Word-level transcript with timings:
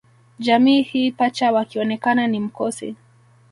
Jamii 0.39 0.81
hii 0.81 1.11
Pacha 1.11 1.51
wakionekana 1.51 2.27
ni 2.27 2.39
mkosi 2.39 2.95